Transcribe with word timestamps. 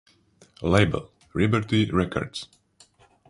Label: 0.63 1.11
Liberty 1.35 1.91
Records. 1.91 2.47